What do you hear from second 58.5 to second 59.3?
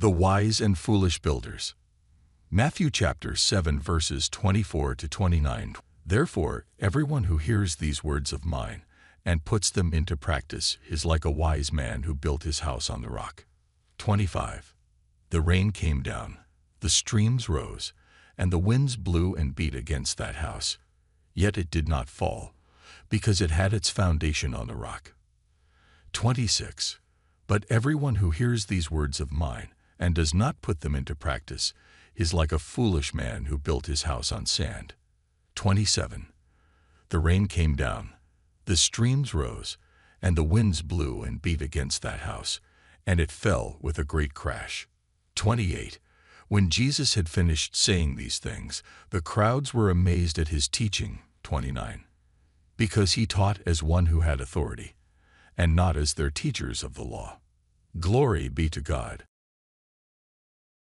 to God.